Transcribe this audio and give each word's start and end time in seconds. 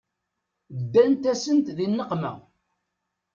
Ddant-asent 0.81 1.67
di 1.77 1.87
nneqma. 1.89 2.33